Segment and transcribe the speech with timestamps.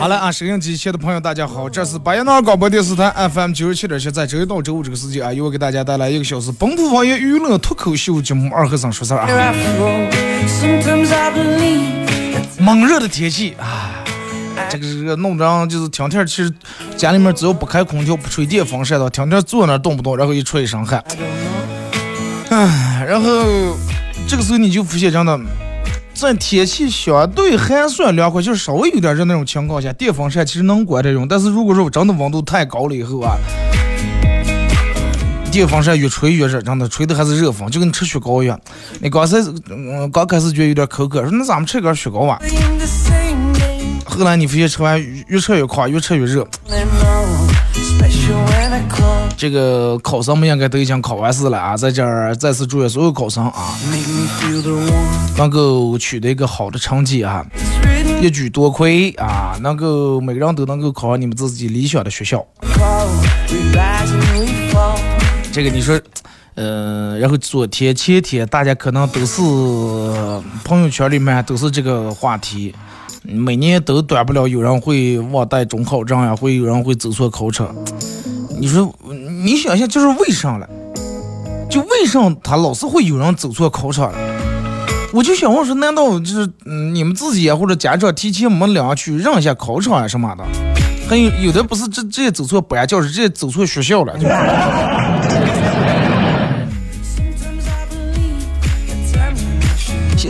[0.00, 9.52] 好了啊，收音机前的朋友，大家好，这是巴彦淖尔广播电视台 FM 九十七点七，在周一到周五这个时间啊，由我给大家带来一个小时本土方言娱乐脱口秀节目《二和尚说事儿》啊。
[12.58, 13.90] 猛热的天气啊，
[14.68, 16.52] 这个热弄张就是天天其实
[16.96, 21.02] 家里面只要不开空调、不吹电风扇的话，天天坐那动不动，然后一出一身汗。
[22.50, 23.28] 唉，然后
[24.26, 25.40] 这个时候你就发现真的。
[26.12, 31.26] 在天气相对还算凉快，就是稍微有点热那种情况下，电风扇其实能管着用。
[31.26, 33.36] 但是如果说真的温度太高了以后啊，
[35.50, 38.60] 电风扇越吹越热，真的吹的还是热风，就跟吃雪糕一样。
[39.00, 39.38] 你刚才
[39.70, 42.38] 嗯刚开始觉得有点口渴，说那咱们吃根雪糕吧。
[44.04, 46.46] 后来你发现吃完越吃越快，越吃越热。
[49.36, 53.74] 这个考生们应该都已经考完试了啊，在这儿再次祝愿所有考生啊，
[55.38, 57.42] 能够取得一个好的成绩啊，
[58.20, 62.44] 一举多亏啊，能够每个人都能够考上你们自己理想的学校。
[65.50, 65.98] 这个你说，
[66.56, 69.40] 嗯，然后昨天前天大家可能都是
[70.64, 72.74] 朋友圈里面都是这个话题。
[73.22, 77.74] 每年都短不了，有人会忘带中考证呀，会有人会走错考场。
[78.58, 78.92] 你说，
[79.44, 80.68] 你想想，就是为啥了？
[81.70, 84.12] 就为啥他老是会有人走错考场？
[85.12, 86.48] 我就想问说，难道就是，
[86.92, 90.44] 你们自己，或者家长提前没领去认一下考场啊什么的？
[91.08, 94.14] 还有有的不是这直接走错班，教室，直接走错学校了。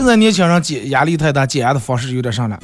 [0.01, 2.59] 现在年轻人解压力太大，解压的方式有点啥了？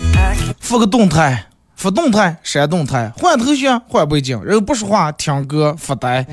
[0.58, 1.44] 发个动态，
[1.76, 6.22] 发动态，删动态，换头像，换背景，然后不说话，听歌，发呆，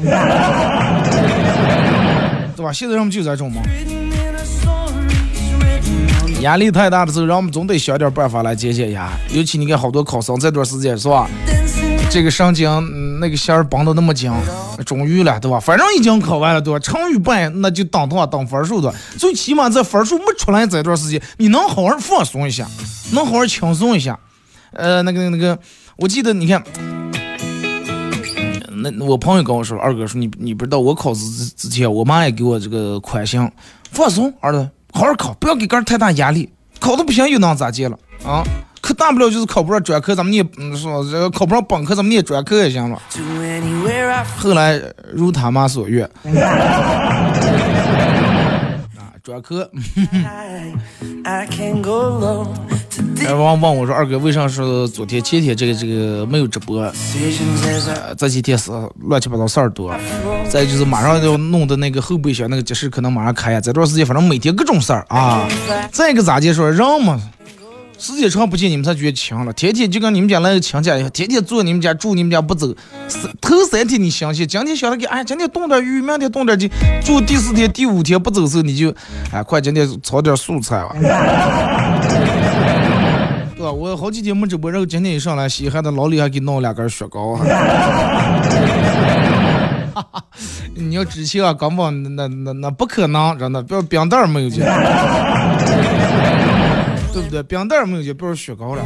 [2.56, 2.72] 对吧？
[2.72, 3.62] 现在人们就这种嘛。
[6.40, 9.10] 压力太大的时候，人们总得想点办法来解解压。
[9.34, 11.28] 尤其你看好多考生这段时间是吧？
[12.14, 14.32] 这个神经那个弦儿绷得那么紧，
[14.86, 15.60] 终于了，对吧？
[15.60, 16.78] 反正已经考完了，对吧？
[16.78, 22.68] 成与败那就等等等分数的，最起码在分数没出来这段时间，你能好好放松一下，
[23.14, 24.20] 能好好轻松一下。
[24.74, 25.58] 呃，那个那个，
[25.98, 26.64] 我记得你看，
[28.70, 33.52] 那我朋友跟我说，二哥说你你不知道，我考试之之前，我妈也给我这个宽心，
[33.90, 36.48] 放松，儿子，好好考，不要给个太大压力，
[36.80, 38.44] 考的不行又能咋地了啊？
[38.84, 43.02] 可大不了就是考不上专科，咱们念嗯说这个考不上本科，咱们念专科也行了。
[44.38, 44.78] 后来
[45.14, 47.32] 如他妈所愿，啊，
[49.24, 49.72] 专科。
[50.26, 50.74] 哎，
[53.34, 56.92] 王问我说二哥，为啥是昨天前天这个这个没有直播？
[58.18, 58.70] 这几天是
[59.08, 59.96] 乱七八糟事儿多，
[60.50, 65.48] 再就是马上要弄的那个后备箱那个集市可能马上开呀，这段时间反正每天各种事儿啊。
[65.90, 67.18] 再一个咋介说人嘛？
[68.04, 69.54] 时间长不见，你们才觉得强了。
[69.54, 72.68] 天天就跟你们家那个亲家一样，天天坐你们家住你们家不走。
[73.40, 76.70] 头三天你相信，今天想着给，哎，今天冻点鱼，明天冻点鸡。
[77.02, 78.94] 住第四天、第五天不走时候，你就，
[79.32, 80.94] 哎，快今天炒点素菜吧。
[83.56, 83.72] 对吧？
[83.72, 87.40] 我好几天没直播，然后今天一上来，稀罕的老李还给弄两根雪糕。
[90.76, 94.66] 你要之前啊，根本那那那不可能，真的，不要冰袋没有见。
[97.14, 97.44] 对不对？
[97.44, 98.84] 冰袋没有就不是雪糕了。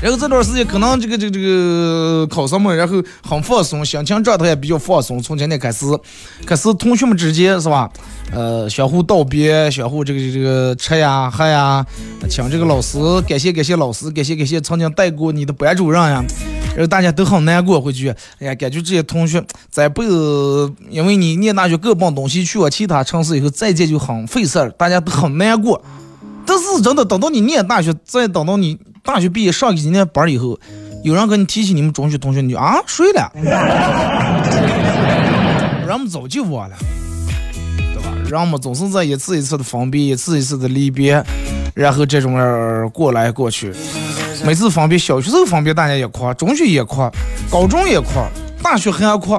[0.00, 5.22] 然后这段时间可能这个这个这个考生们，然后很放松，心情状态也比较放松。
[5.22, 5.86] 从今天开始，
[6.44, 7.88] 开始同学们之间是吧？
[8.32, 11.86] 呃，相互道别，相互这个这个吃呀喝呀，
[12.28, 12.98] 请这个老师，
[13.28, 16.24] 感谢感谢老师，感谢感谢曾经带过你的班主任呀。
[16.74, 18.08] 然后大家都很难过，回去，
[18.40, 25.80] 哎呀，感觉这些同学在辈子因为你念大学各奔东西去往其他城市以后再见就很费事儿，大家都很难过。
[26.46, 28.78] 但是真的等到你念大学，再等到你。
[29.04, 30.56] 大学毕业上几年班以后，
[31.02, 33.28] 有人跟你提起你们中学同学，你就啊睡了，
[35.84, 36.76] 人们早就忘了，
[37.76, 38.12] 对吧？
[38.30, 41.20] 人们总是在一次一次的分别，一次一次的离别，
[41.74, 43.72] 然后这种人过来过去，
[44.44, 47.10] 每次分别，小学时候分别大家也哭，中学也哭，
[47.50, 48.06] 高中也哭，
[48.62, 49.36] 大学还要哭。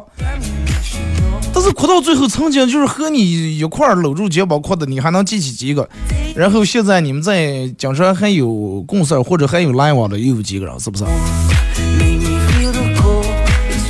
[1.63, 5.87] 是哭到最后，曾经就是和你一块搂住肩膀哭的，你还能记起几个？
[6.35, 10.79] 然后现在你们在江山还有共事或者还有来往的又有几个人？
[10.79, 11.05] 是不是？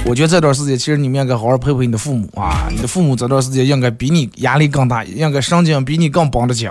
[0.06, 2.68] 我觉得这段时间其实你们应该好好陪陪你的父母啊！
[2.70, 6.70] 你的父母这段时间应该比你压力更大，应该神经比你更绷得紧。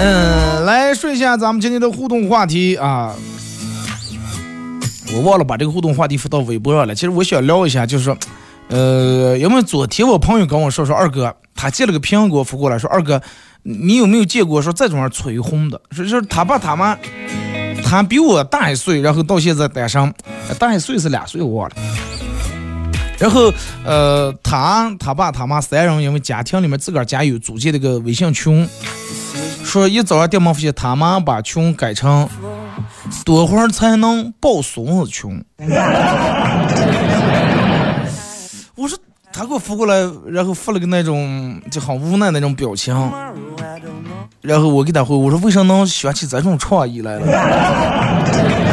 [0.00, 3.14] 嗯，来说一下咱们今天的互动话题啊！
[5.14, 6.94] 我忘了把这个互动话题发到微博上了。
[6.94, 8.16] 其实我想聊一下，就是说。
[8.72, 13.20] 呃，因为昨天我朋友跟我说说二哥，他借了个苹果发过来，说二哥，
[13.62, 15.78] 你有没有见过说这种人催婚的？
[15.90, 16.96] 说就是他爸他妈，
[17.84, 20.14] 他比我大一岁，然后到现在单身，
[20.58, 21.76] 大一岁是两岁我忘了。
[23.18, 23.52] 然后
[23.84, 28.66] 呃，他他爸他妈三人因为家庭里面自个儿家有组建了个微信群，
[29.62, 32.26] 说一早上电门发现他妈把群改成
[33.22, 35.44] 多会儿才能抱孙子群。
[38.74, 38.98] 我说
[39.32, 39.94] 他给我发过来，
[40.28, 42.94] 然后发了个那种就很无奈那种表情，
[44.40, 47.32] 然后我给他回我说为啥能想起这种创意来了？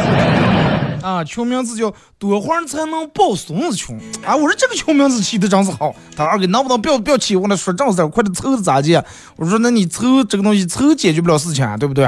[1.02, 4.36] 啊，群名字叫多会儿才能抱孙子群啊！
[4.36, 5.94] 我说这个群名字起的真是好。
[6.14, 9.04] 他说二哥能不能不要不要起我那说正事儿，快点凑咋的？
[9.36, 12.06] 我说那你凑这个东西凑解决不了事情啊，对不对？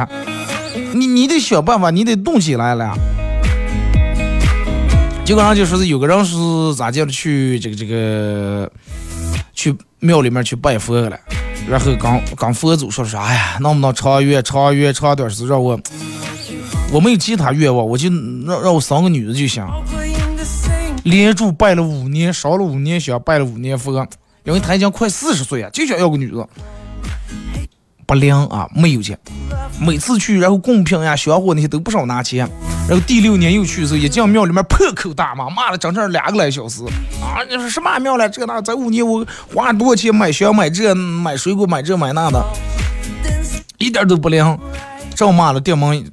[0.95, 2.95] 你你得想办法，你得动起来了。
[5.25, 6.37] 结果上就说是有个人是
[6.75, 8.71] 咋叫的去这个这个
[9.55, 11.19] 去庙里面去拜佛了，
[11.69, 13.57] 然后刚刚佛祖说啥呀？
[13.61, 15.79] 能不能长愿长愿长点是让我
[16.93, 18.11] 我没有其他愿望，我就
[18.47, 19.65] 让让我生个女的就行。
[21.05, 24.07] 连住拜了五年，烧了五年香，拜了五年佛，
[24.45, 26.49] 因为他已经快四十岁了，就想要个女的。
[28.13, 29.19] 不灵啊，没有钱。
[29.81, 32.47] 每次去，然后贡品呀、香火那些都不少拿钱。
[32.87, 36.85] 然后第六年又去的时候，一进庙里面破口大骂，骂了整整两个来小时。
[37.23, 38.29] 啊，你说什么庙了？
[38.29, 38.61] 这那？
[38.61, 42.45] 这五年我花多少钱买香、买这、买水果、买这买那的，
[43.79, 44.59] 一点都不灵。
[45.15, 46.05] 照骂了，电门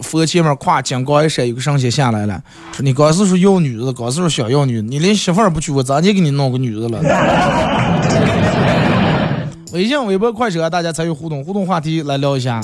[0.00, 2.42] 佛前面跨金刚一闪，有个神仙下来了，
[2.72, 7.00] 说你刚是说要女的，刚是说想要女的，你连媳妇儿不娶，我咋就给你弄个女的了？
[9.72, 12.60] 微信、微博、快手啊，大家参与互动，互动话题来聊一下。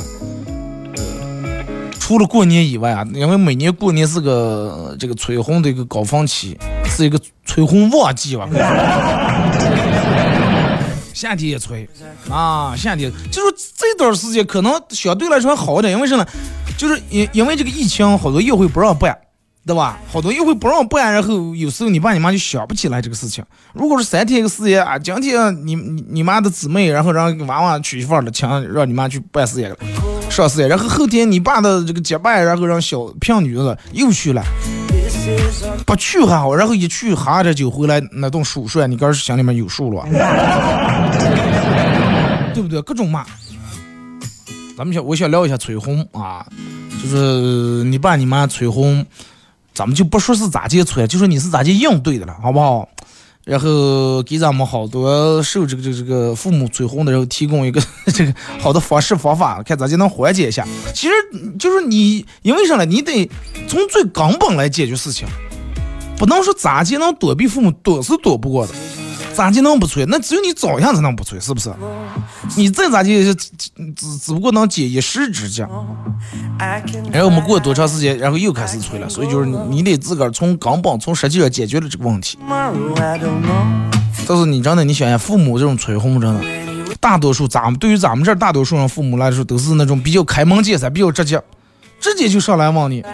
[1.99, 8.47] 除了过年以外啊，因为每年过年是个这个催婚的一个高峰期，是一个催婚旺季吧。
[11.15, 11.89] 夏天也催
[12.31, 16.25] 啊，夏天就是这段时间可能相对来说好一点，因为什么？
[16.77, 19.17] 就是因因为这个疫情，好多约会不让办。
[19.69, 19.99] 对吧？
[20.11, 23.45] 好多又会不让办，然后有时候你爸你妈就想不起来这个事情。
[23.75, 29.77] 如果是三天一个事业啊，今天你你你妈的姊妹，然后让娃娃娶媳妇儿了，请让你妈去办事业了，
[30.31, 34.43] 上事业，然后后天你爸的这个结拜，然后让小聘女子又去了，
[35.85, 40.03] 不去还好，然后一去哈着就回来那顿数算，你个是心里面有数了，
[42.55, 42.81] 对不对？
[42.81, 43.27] 各种骂。
[44.79, 46.47] 咱们想，我想聊一下催婚啊，
[47.03, 49.05] 就是你爸你妈催婚。
[49.79, 52.89] 咱们就不说是咋接触呀，就说你是咋接应对的了，好不好？
[53.45, 60.67] 然后给咱们好多受这个这个这个父母催婚的人提供一个这个好的方式方法，看咋就能缓解一下。
[60.93, 61.13] 其实
[61.61, 62.85] 就是你因为啥呢？
[62.85, 63.31] 你得
[63.69, 65.29] 从最根本来解决事情，
[66.17, 68.75] 不能说咋就能躲避父母，躲是躲不过的。
[69.39, 70.05] 咋就能不催？
[70.07, 71.73] 那只有你早样才能不催，是不是？
[72.57, 73.35] 你再咋就只
[73.95, 75.65] 只只不过能解一时之急。
[77.13, 79.09] 然后我们过多长时间，然后又开始催了。
[79.09, 82.37] 所以就是你得自个儿从根本、从实际上解决了这个问题。
[84.27, 86.41] 但是你真的，你想想，父母这种催婚，真的，
[86.99, 91.41] 大多数咱们对于咱们这大多数人父母来说，都是那种比较开门见山、比较直接，
[92.01, 93.05] 直接就上来问你。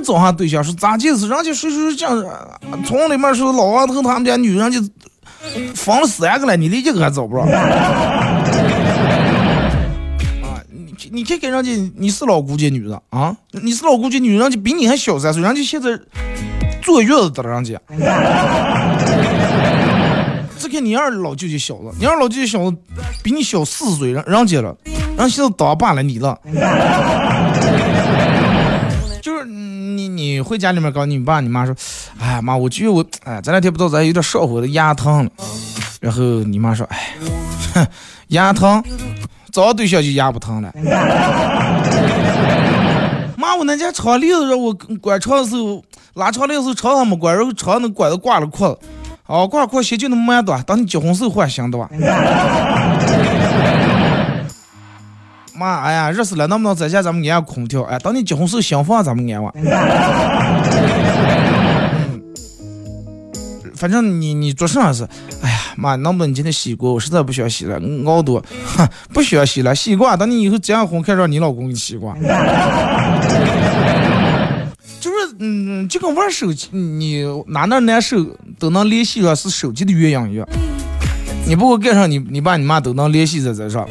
[0.00, 1.28] 找上对象，说咋解释？
[1.28, 2.24] 人家谁谁这样，
[2.84, 4.80] 村里面说老王头他们家女人就
[5.74, 7.42] 分了三个了，你连一个还找不着。
[10.42, 13.36] 啊，你你看看人家，你是老姑家女的啊？
[13.62, 15.98] 你是老姑家女，人家比你还小三岁，人家现在
[16.82, 17.80] 坐月子的，人家。
[20.58, 22.76] 只看你二老舅舅小子，你二老舅舅小子
[23.22, 26.38] 比你小四岁，人人家了，人家现在当爸了，你了。
[29.22, 29.44] 就是
[29.96, 31.74] 你你回家里面告你爸你妈说，
[32.18, 35.30] 哎呀妈，我觉得我哎咱两天不知道咋有点上火的牙疼了，
[36.00, 37.14] 然后你妈说，哎，
[37.74, 37.86] 哼，
[38.28, 38.82] 牙疼。
[39.52, 40.72] 找对象就牙不疼了。
[43.36, 45.82] 妈，我那家长链子让我关窗的时候，
[46.14, 48.78] 拉长链子时候长还没关，然后长那管子挂了裤子，
[49.26, 51.90] 哦，挂了裤鞋就那么短，等你结婚时候换新的吧。
[55.60, 57.82] 妈，哎呀，热死了，能不能在家咱们安空调？
[57.82, 59.52] 哎，等你结婚时候新房咱们安吧。
[63.76, 65.04] 反正你你做啥是，
[65.42, 66.94] 哎呀妈，能不能你今天洗锅？
[66.94, 68.42] 我实在不想洗了，熬多，
[68.74, 70.18] 哼，不需要洗了，洗惯。
[70.18, 72.18] 等你以后结完婚，看让你老公给你洗惯。
[74.98, 78.16] 就是嗯，就跟玩手机，你哪哪难受
[78.58, 80.48] 都能联系上，是手机的原因一样。
[81.46, 83.86] 你不管干啥，你你爸你妈都能联系在这上。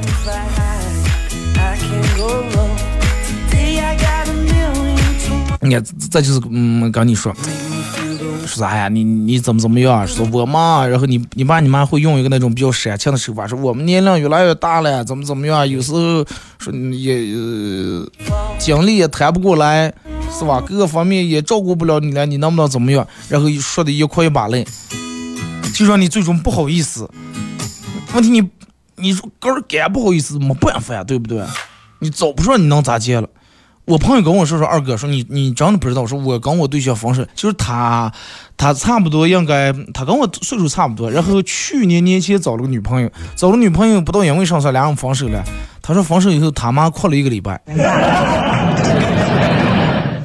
[5.69, 7.33] 你看，这就是嗯，跟你说。
[8.47, 8.89] 说啥呀？
[8.89, 10.07] 你你怎么怎么样？
[10.07, 15.69] 说我妈，然后你你爸你妈会用一个那种比较煽情的手法，说我们年龄越来越大了，怎么怎么样？
[15.69, 16.25] 有时候
[16.57, 18.09] 说你也呃
[18.57, 19.93] 精力也谈不过来，
[20.35, 20.59] 是吧？
[20.65, 23.05] 各个方面也照顾不了你了，你能不能怎么样？
[23.27, 24.65] 然后说的一哭一把泪，
[25.75, 27.07] 就让你最终不好意思。
[28.15, 28.49] 问题你
[28.95, 31.43] 你说哥儿干不好意思没办法呀，对不对？
[31.99, 33.29] 你早不说你能咋接了？
[33.89, 38.11] 我朋友跟我说说，二哥说你你真的不知道，说我跟我对象分手，就是他，
[38.55, 45.43] 他差不多应该，他跟我岁数差不多，然后去年年前找了个女朋友，找了女朋友不到因为上事，俩人分手了。
[45.81, 47.59] 他说分手以后他妈哭了一个礼拜，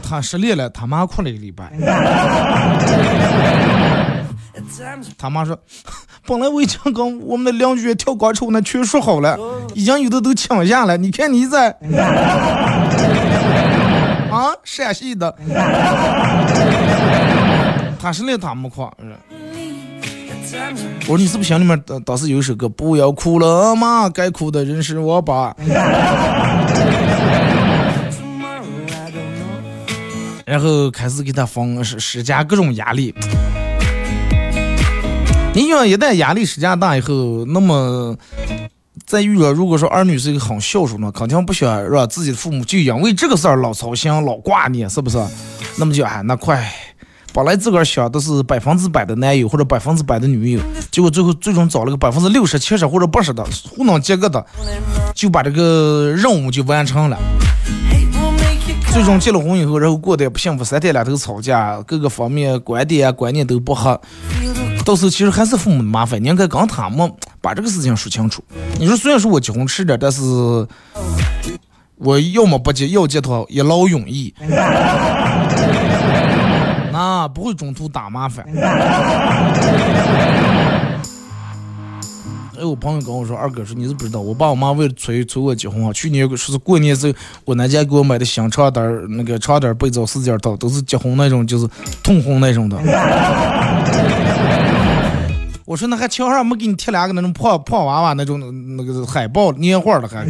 [0.07, 1.73] 他失恋了，他妈哭了一个礼拜。
[5.17, 5.59] 他妈说，
[6.27, 9.39] 本来我已经跟我们的邻居跳广场舞那全说好了，
[9.73, 11.75] 已经有的都请下了，你看你在。
[14.35, 15.33] 啊，陕西的，
[18.01, 18.93] 他是那他没夸。
[21.03, 25.55] 我说你是不是心里面当当时有一首歌，不要哭了嘛，该哭的人是我爸。
[30.45, 33.15] 然后开始给他放施施加各种压力。
[35.55, 38.17] 你想一旦压力施加大以后，那么。
[39.07, 45.19] 在遇到如果说儿女是一个很孝顺的，肯定不想让自己的父母就因为这个事儿老操心、老挂念，是不是？
[45.77, 46.73] 那么就哎，那快，
[47.33, 50.61] 本来自个儿想的是百分之百的男友或者百分之百的女友，
[50.93, 54.45] 结果最后最终找了个百分之六十、七十或者八十的糊弄几个的，
[55.13, 57.19] 就把这个任务就完成了。
[58.93, 64.01] 最终结了婚以后，然后过得也不幸福，三天两头吵架，各个方面观点啊观念都不合。
[64.85, 67.11] 到时候其实还是父母的麻烦，你应该跟他们
[67.41, 68.45] 把这个事情说清楚。
[68.79, 70.21] 你说虽然说我结婚迟点，但是
[71.97, 74.35] 我要么不结，要结的话一劳永逸，
[76.93, 78.45] 那不会中途打麻烦。
[82.57, 87.15] 哎，我朋友跟我说，二哥说你是不知道，我爸我妈为了催催我结婚啊，去年说是过年时候，
[87.47, 88.85] 我那家给我买的新床单
[89.17, 91.67] 那个床单被子四件套，都是结婚那种，就是
[92.03, 92.77] 通婚那种的。
[95.67, 98.39] 我说那还墙上没给你贴两个那种破破娃娃那种
[98.77, 100.27] 那个海报年画的还。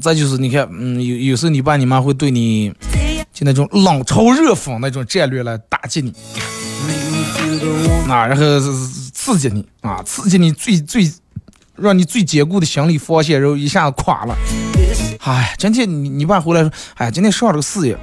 [0.00, 2.72] 再就是你看，嗯，有有时候你爸你妈会对你
[3.32, 6.14] 就那种冷嘲热讽那种战略来打击你，
[8.08, 8.60] 啊，然后
[9.12, 11.12] 刺激你啊，刺激你最最
[11.74, 14.36] 让你最坚固的心理防线，然后一下子垮了。
[15.28, 17.94] 哎，今天你你爸回来说，哎，今天上了个事业，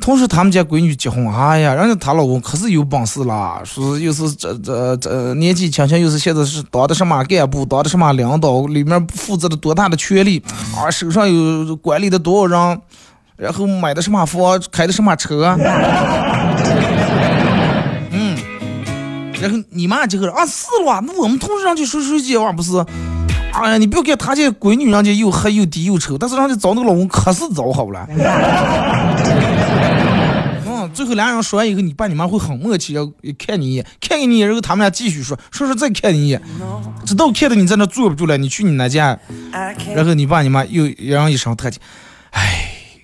[0.00, 10.42] 同时他们家闺女结婚，哎呀，人家她老公可是有本事啦，说又是这这这年纪轻轻，又是现在是当的什么干部，当的什么领导，里面负责的多大的权力
[10.74, 12.80] 啊，手上有管理的多少人，
[13.36, 15.54] 然后买的什么房，开的什么车，
[18.12, 18.34] 嗯，
[19.38, 22.82] 然后你妈就说啊是了，那我们同事上去说说姐话不是。
[23.52, 28.06] 哎呀，你不要看他这闺女，人家又黑又低又丑，但是人家找那个老公可是找好了。
[30.66, 36.40] 嗯，最后俩人说完以后，你爸你妈会很默契，要看你一眼，看你一眼，然后他们俩继续说，说说再看你一眼，
[37.04, 39.18] 直到看到你在那坐不住了，你去你那家，
[39.94, 41.78] 然后你爸你妈又让一声叹气，
[42.30, 43.02] 哎，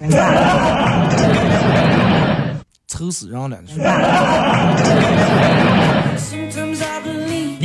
[2.89, 3.59] 愁死人了。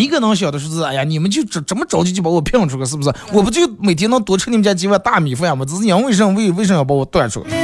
[0.01, 3.13] 你可能想的是，哎呀，你们就这这么着急就把我骗出去，是不是？
[3.31, 5.63] 我不就每天能多吃你们家几碗大米饭吗？
[5.63, 6.33] 只是因为什么？
[6.33, 7.55] 为为什么要把我断出来？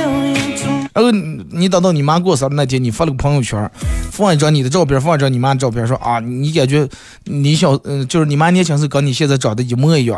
[0.93, 1.09] 然后
[1.49, 3.67] 你等到你妈过生日那天，你发了个朋友圈，
[4.11, 6.87] 放一张你的照片，放一张你妈的照片，说啊，你感觉
[7.23, 10.15] 你小，嗯，就是你妈年轻时候跟你现在长得一模一样，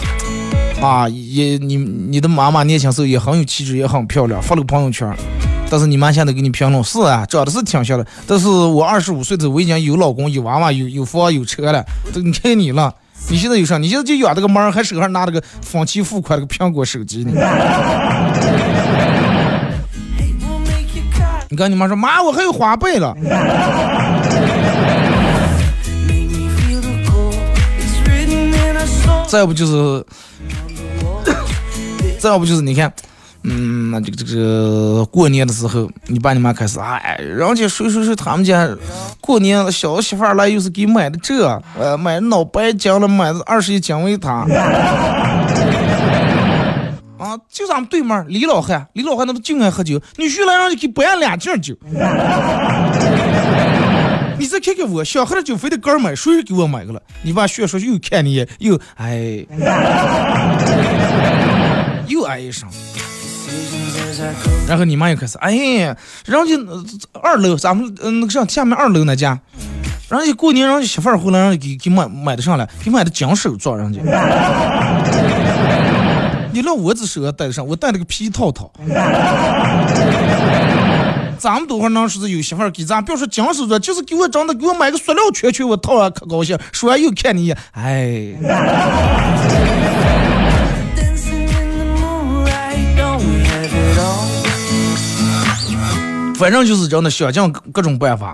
[0.82, 5.10] 啊，也你你的妈妈年轻时候也很有气质，也很漂亮，发了个朋友圈。
[5.70, 8.06] 但是你妈现在给你评论是啊，长得是挺像的。
[8.26, 11.86] 但是我二十五岁的我已经有老公、有娃娃、有有房、有车了。
[12.12, 12.92] 都你看你了，
[13.30, 13.78] 你现在有啥？
[13.78, 17.32] 你现在就养这个猫，还手上拿了个分期付款那个苹果手机呢。
[21.52, 23.16] 你跟你妈说，妈，我还有花呗了。
[29.28, 30.06] 再不就是，
[32.18, 32.92] 再不就是你看。
[33.44, 38.68] 嗯，那这个这个过年的时候，你爸你妈开始，哎，人家谁谁谁他们家
[39.22, 44.46] 过年，小媳妇儿来又是给买的这，呃，买脑白金了，买的二十一金维他。
[47.18, 51.76] 啊，就咱们对面李老汉，李老汉那不就爱喝酒，女婿来让你给搬两斤酒。
[54.38, 57.02] 你再看看我，想喝的酒非得哥买，谁给我买个了？
[57.24, 59.46] 你爸学说又看你又哎，
[62.08, 62.70] 又哎一声。
[64.68, 65.96] 然后你妈又开始，哎呀，
[66.26, 66.56] 人家
[67.22, 69.40] 二楼，咱们嗯那个上下面二楼那家，
[70.10, 74.00] 人家过年人家媳妇儿回来，人家给给买买的上来，给买的金手镯，人家。
[76.52, 78.72] 你让我这手上戴上，我戴了个皮套套。
[81.38, 86.58] 咱们多会儿能说是有媳妇儿给咱，别说金手镯，就是给我长的，给我买个塑料圈圈，我套上可高兴。
[86.74, 88.34] 说完又看你一眼，哎。
[96.40, 98.34] 反正就是真的想尽各种办法，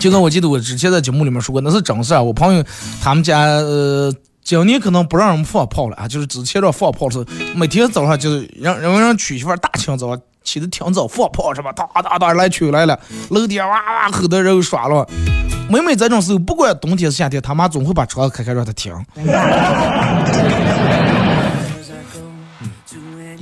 [0.00, 2.20] 就跟我记得我之前在节目里面说过，那是真事儿。
[2.20, 2.64] 我朋友
[3.00, 11.72] 他们家呃，今年可能不让人放炮了啊，就是之前让放炮的时候，每天早上就是让让让娶媳妇大清早起的挺早放炮是吧？
[11.72, 12.98] 哒哒哒来娶来了，
[13.30, 15.08] 楼底哇哇吼的人耍了。
[15.70, 18.92] 每每这种时候，不管冬天是夏天，他妈总会把窗开开让他听。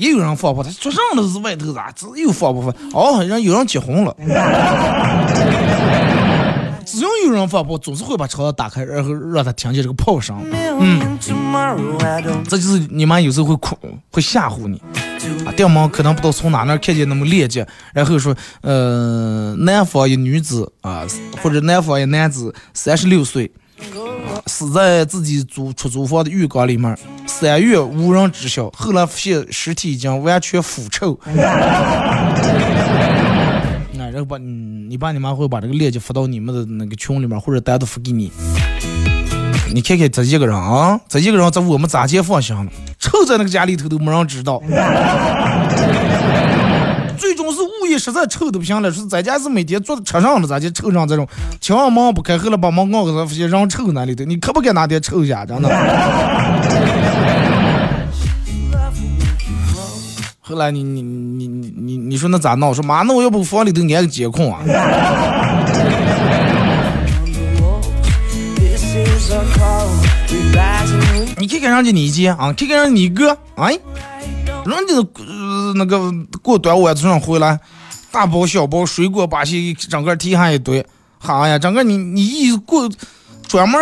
[0.05, 2.71] 也有人放炮，他做上都是外头咋，只有放不放？
[2.93, 4.15] 哦，人有人结婚了。
[6.85, 10.37] 只要有人放炮，总是会把窗子打开，然后让他听见这个炮声。
[10.79, 11.19] 嗯，
[12.47, 13.79] 这就是你妈有时候会哭，
[14.13, 14.79] 会吓唬你。
[15.47, 21.07] 啊，爹妈可能不知道从哪那看见那么链接，然后说，呃，南方一女子啊，
[21.43, 23.51] 或者南方一男子，三十六岁。
[24.47, 28.71] 死在自己租出租房的浴缸里面，三月无人知晓。
[28.71, 31.19] 后来发现尸体已经完全腐臭。
[33.97, 38.31] 那然后把你爸你妈会把这个链接发到你们的那个群里面，或者单独发给你。
[39.73, 42.65] 你看看这一个人啊，这一个人在我们咋接放心了？
[42.99, 44.63] 臭在那个家里头都没人知道。
[47.99, 51.27] 实在臭的不行了，是咱家是每天坐在车上了，咋就臭上这种？
[51.61, 55.69] 千万门不开，后来把门关上，发现人臭那里头，你可不敢拿点臭一下，真的。
[60.47, 62.69] 后来你你你你你你说那咋闹？
[62.69, 64.61] 我说妈，那我要不房里头安个监控啊？
[71.39, 73.79] 你看看人家你姐啊，看看人家你哥，哎，
[74.67, 74.95] 人家。
[75.77, 77.59] 那个过端午从上回来，
[78.15, 80.87] 大包小包水果把些整个提上一堆，
[81.19, 82.89] 好呀，整个你你一过，
[83.49, 83.77] 专门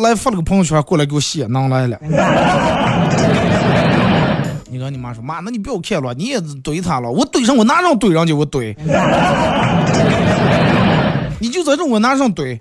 [0.00, 1.98] 来发了个朋友圈过来给我写囊来了。
[4.70, 8.74] 你跟你妈说，妈，那你不要看了，你也怼他了，我怼上我拿上怼上去我怼，
[11.38, 12.58] 你就在这我拿上怼。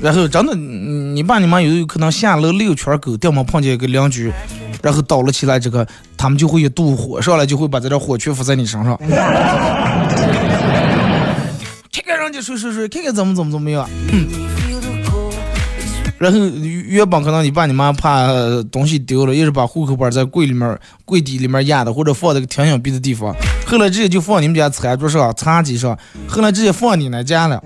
[0.00, 0.54] 然后真的。
[1.08, 4.32] 你爸你妈有有可能下楼遛圈狗，掉毛碰见一个邻居，
[4.80, 5.84] 然后倒了起来，这个
[6.16, 8.96] 他们就会一肚火上来，就会把这点火全敷在你身上。
[8.96, 9.08] 看
[12.06, 13.84] 看人家谁谁谁，看看怎么怎么怎么样。
[16.18, 18.28] 然后原本可能你爸你妈怕
[18.70, 23.34] 东西丢了，也是把户口本在柜里面、柜底里面压的，或者放在个挺隐蔽的地方。
[23.66, 27.60] 后来直接就放你们家餐桌上、茶几上，后来直接放你那家了。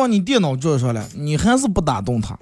[0.00, 2.34] 放你电脑桌上了，你还是不打动他。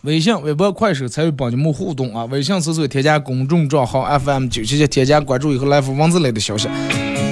[0.00, 2.24] 微信、微博、快手参与帮节目互动啊！
[2.24, 6.68] 微信搜索添加公众账号 FM 九七七，添加关注以后来发文字类的消息。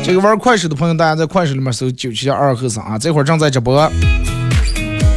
[0.05, 3.90] 这个玩快手的朋友，大家在快手里面搜九七七二和尚啊，这会儿正在直播。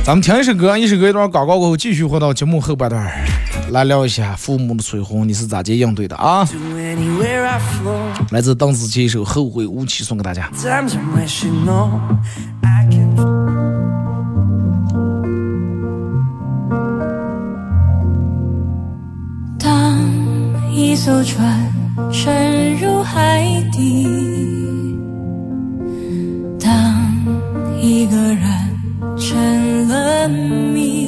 [0.03, 3.05] 咱们听一首歌，一首歌一段广告过后，继续回到节目后半段，
[3.71, 6.45] 来聊一下父母的催婚，你是咋接应对的啊？
[8.29, 10.51] 来自邓紫棋一首《后会无期》送给大家。
[19.57, 19.99] 当
[20.73, 21.73] 一艘船
[22.12, 24.05] 沉入海底，
[26.60, 26.69] 当
[27.81, 28.62] 一个人。
[29.17, 31.07] 成了谜，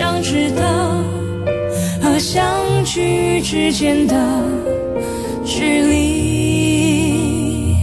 [0.00, 0.62] 想知道，
[2.00, 2.42] 和相
[2.86, 4.16] 聚之间的
[5.44, 7.76] 距离。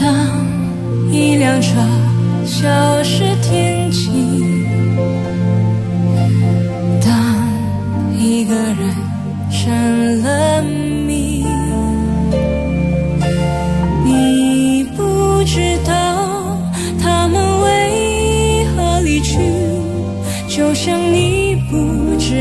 [0.00, 0.10] 当
[1.12, 1.72] 一辆车
[2.46, 3.75] 消失天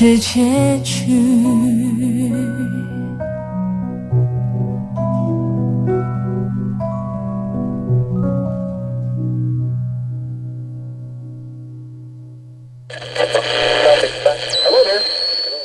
[0.00, 1.04] 是结局。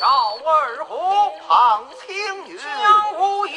[0.01, 0.07] 赵
[0.43, 0.91] 二虎，
[1.47, 2.03] 庞青
[2.51, 2.67] 云，江
[3.17, 3.55] 无恙，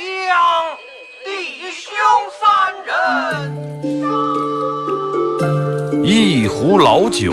[1.25, 1.29] 弟
[1.73, 1.91] 兄
[2.39, 2.47] 三
[2.87, 2.95] 人，
[6.05, 7.33] 一壶老酒。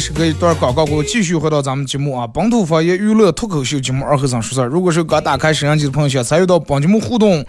[0.00, 4.66] 一时隔一段广告过后，继续回到咱们节目啊，本土方言娱乐脱口秀节目二和尚说事儿。
[4.66, 7.44] 如果是刚打开摄像机的朋友，想参与到本节目互动，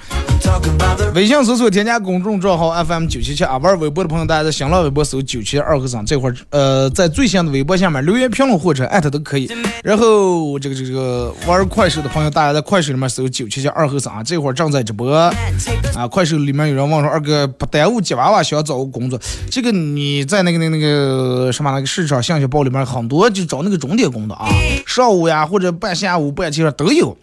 [1.14, 9.52] 微信搜索添加公众账号 FM 九七七啊，玩微博的朋友，大家在新浪微博搜九七二和尚这会儿，呃，在最新的微博下面留言评论或者艾特都可以。
[9.84, 16.08] 然后这个这个玩快手的朋友，大家在快手里面搜九七七二和尚啊，这会儿正在直播啊。
[16.10, 19.20] 快手里面有人问说，二哥不耽误吉娃娃想找个工作，
[19.50, 24.48] 这个你在那个那个那个什么那个市场信息报里面很多就找那个钟点工的啊，
[24.88, 27.18] 上午呀或者半下午半天都有。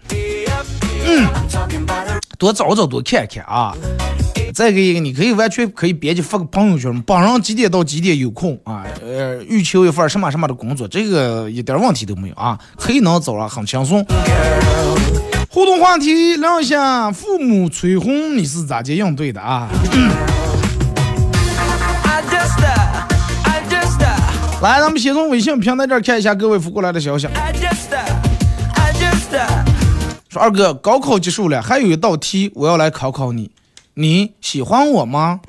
[1.79, 2.08] the
[2.39, 3.75] 多找找，多看看啊。
[4.55, 8.85] 再给一个，你可以完全可以编辑发个朋友圈，晚上几点到几点有空啊？
[9.03, 14.07] 呃，欲求一份什么什么的工作，这个一点问题都没有啊，可以能找了，很轻松。
[15.51, 19.69] 互动话题聊一下父母催婚，你是咋接应对的啊？
[24.61, 27.29] 来，咱们先从微信平台这儿看一下各位发过来的消息。
[30.29, 33.51] 说二哥，高考结束了，还有一道题我要来考考你，
[33.95, 35.41] 你喜欢我吗？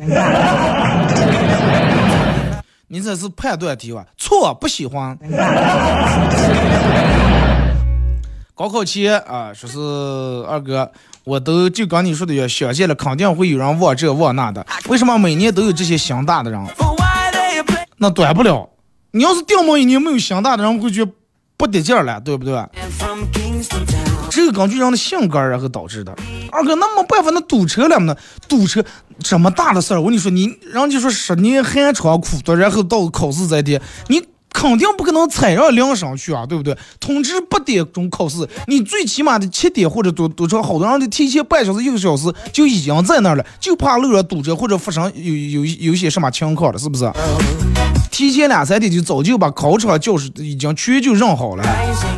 [2.88, 4.06] 你这是判断题吧？
[4.18, 5.20] 错，不喜欢。
[8.56, 9.78] 高考前啊，说是
[10.50, 10.90] 二哥，
[11.26, 14.66] 我都就跟你说的一样，想见了肯定会有人忘这忘那的。
[14.88, 16.66] 为什么每年都有这些心大的人？
[17.98, 18.70] 那短不了。
[19.12, 21.12] 你要是掉毛一年没有心大的人，会觉得
[21.58, 22.54] 不得劲儿了，对不对？
[24.52, 26.16] 根据人的性格然后导致的。
[26.52, 28.16] 二哥，那没办法，那堵车了呢？
[28.48, 28.84] 堵车
[29.20, 36.76] 这么大的事儿，我跟你说，你人家说十年寒窗苦读，然后到考试这天，你肯定不可能踩上铃声去啊，对不对？
[37.00, 47.10] 通知八点钟考试，你最起码的七点或者多多少，好多人就提前半小时一个小时就已经在那儿了，就怕路上堵车或者发生有有有些什么情况了，是不是？
[48.12, 51.64] 提前两三天就早就把考场教室已经全就认好了，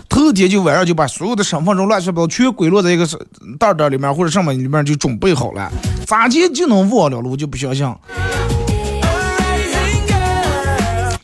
[0.10, 3.08] 头天就晚上就把所有的身份证乱七八糟全归落在一个
[3.60, 5.72] 袋袋里面或者什么里面就准备好了，
[6.08, 7.30] 咋接就能忘了了？
[7.30, 7.86] 我就不相信。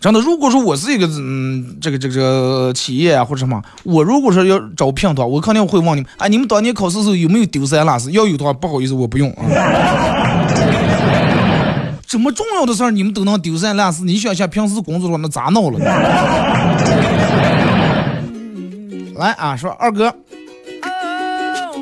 [0.08, 8.10] 真的，如果说我是一个嗯，这个这个企业啊或者什么，我如果说要招聘的话，我肯定会问你们，哎，你们当年考试的时候有没有丢三落四？
[8.14, 9.44] 要有的话，不好意思，我不用啊。
[12.08, 15.86] 这么重要的事儿，你们都能丢三落四，你想想平时工作的话，那咋闹了呢？
[19.20, 20.16] 来啊，说二哥，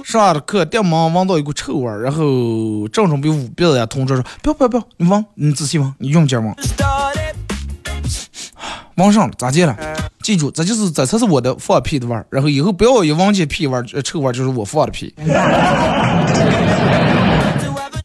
[0.04, 6.52] 上的课电门闻到一股臭味儿，然后正准备捂鼻子呀，同桌说不要不要不要，你闻，你仔细闻，你用劲闻
[8.96, 9.76] 闻上了，咋接了？
[10.24, 15.14] 记住，这就是这才是我的放屁的味儿，然后以后不要一闻见屁味儿、呃臭味儿，就是我放的屁。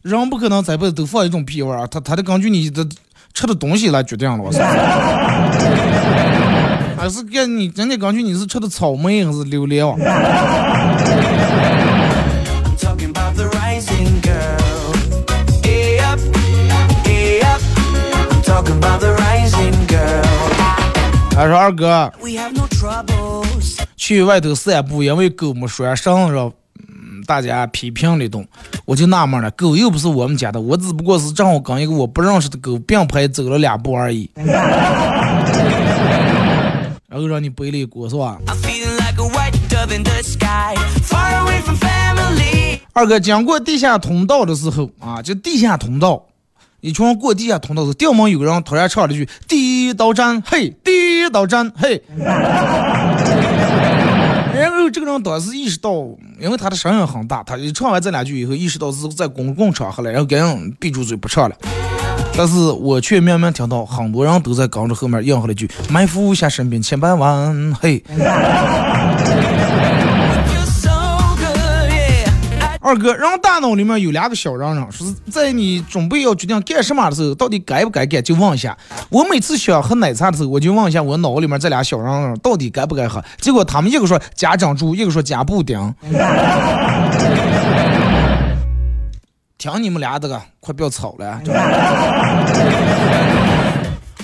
[0.03, 2.85] 人不可能这辈子都放一种屁味儿啊，他他得根据你的
[3.33, 4.59] 吃的东西来决定了，我操！
[6.97, 9.95] 还是跟你人家根据你是吃的草莓还是榴莲啊？
[21.41, 22.13] 他说二哥.
[23.97, 26.35] 去外头散步，因为狗没拴绳子，
[26.87, 28.47] 嗯，大家批评了一顿，
[28.85, 34.29] 我就纳闷了，狗又不是我们家的，我只不过是正好跟一个我不认识的狗并排走了两步而已。
[37.07, 38.37] 然后让你背了一锅是吧.
[42.93, 46.23] 二哥经过地下通道的时候啊，就地下通道，
[46.81, 52.01] 一群人过地下通道时，吊门有个人突然唱了一句“第一道战，嘿，第一道战，嘿”，
[54.57, 55.91] 然后这个人当时意识到，
[56.39, 61.55] 因为他的声音很大，他一唱完这两句以后，意识到是在公共场合了，然后赶紧闭住嘴不唱了。
[62.35, 68.03] 但是我却明明听到很多人都在跟着后面应和了一句“埋伏下身边千百万”，嘿。
[72.91, 78.77] 二哥，人大脑里面有两个小嚷嚷，说是在你准备要决定干什么的时候，到底该不该干，就问一下。
[79.09, 83.23] 我每次想喝奶茶的时候，我就问一下我脑里面这俩小嚷嚷到底该不该喝。
[83.39, 85.95] 结果他们一个说加珍珠，一个说加布丁。
[89.57, 91.39] 听你们俩这个，快不要吵了。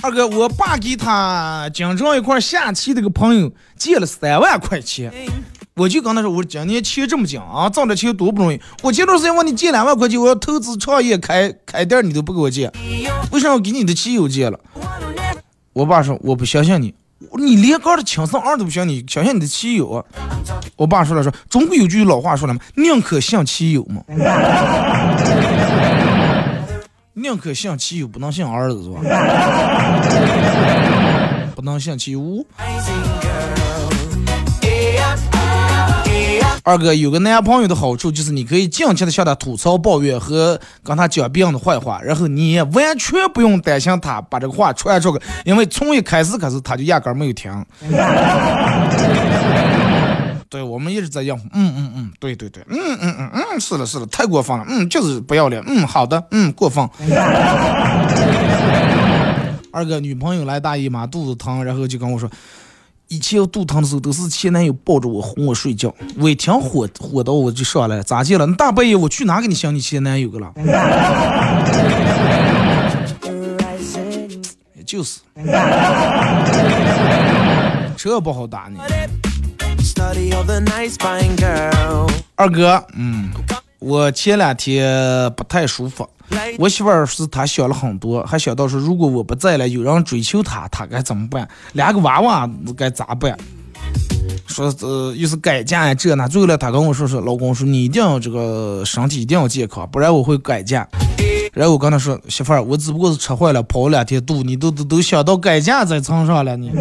[0.02, 5.10] 二哥，我爸给他经常一块下棋的个朋友借了三万块钱。
[5.78, 8.60] 我就跟他说，我说今年钱这么紧啊，挣点钱多不容易。
[8.82, 12.70] 我前段时间问你借两万块钱，我要投资创业开开店，你都不给我借，
[13.30, 14.58] 为啥要给你的亲友借了？
[15.72, 16.92] 我爸说我不相信你，
[17.34, 20.04] 你连个的亲生儿都不相信你，相信你的亲友啊？
[20.74, 24.02] 我爸说了说，中国有句老话说了嘛，宁可信其有嘛，
[27.14, 28.98] 宁可信其有，不能信儿子是吧？
[31.54, 32.44] 不能信其无。
[36.68, 47.50] 二哥有个男朋友的好处就是你可以尽情的向他吐槽抱怨和跟他讲别人的坏话，然后你也完全不用担心他把这个话传出去，因为从一开始开始他就压根儿没有听。
[50.50, 56.86] 对，我们一直在应付，嗯嗯嗯，对对对，嗯嗯嗯嗯，是的是的，太过分了，嗯，就是不要脸，嗯，好的，嗯，过分。
[59.72, 62.30] 二哥女朋友来大姨妈，肚子疼，然后就跟我说，
[63.08, 68.46] 以前我肚疼的时候都是前男友抱着我哄我睡觉，我一听火火到我就上来了，咋接了？
[68.46, 70.52] 你大半夜我去哪给你想你前男友去了？
[74.84, 75.20] 就是，
[77.96, 78.78] 这不好打你。
[82.36, 83.30] 二哥，嗯，
[83.78, 86.08] 我前两天不太舒服，
[86.58, 91.48] 我媳妇儿是她想了很多，还想到说如果我不在了，有人追求她，她该怎么办？
[91.72, 93.36] 两个娃娃该咋办？
[94.46, 100.88] 说呃，又是改嫁呀这那，最后来她跟我说说，老公说你一定要这个身体一定要健康，不然我会改嫁。
[101.52, 106.70] 然后我跟她说，媳妇儿，我只不过是吃坏了，跑了两天肚，你都都都想到改嫁在床上了，你